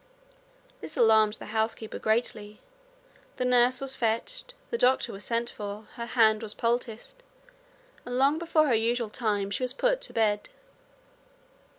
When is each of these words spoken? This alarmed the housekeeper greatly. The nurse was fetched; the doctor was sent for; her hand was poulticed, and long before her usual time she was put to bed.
This 0.79 0.97
alarmed 0.97 1.35
the 1.35 1.45
housekeeper 1.45 1.99
greatly. 1.99 2.59
The 3.37 3.45
nurse 3.45 3.79
was 3.79 3.95
fetched; 3.95 4.55
the 4.71 4.77
doctor 4.79 5.13
was 5.13 5.23
sent 5.23 5.51
for; 5.51 5.83
her 5.93 6.07
hand 6.07 6.41
was 6.41 6.55
poulticed, 6.55 7.21
and 8.03 8.17
long 8.17 8.39
before 8.39 8.65
her 8.65 8.73
usual 8.73 9.11
time 9.11 9.51
she 9.51 9.61
was 9.63 9.73
put 9.73 10.01
to 10.01 10.11
bed. 10.13 10.49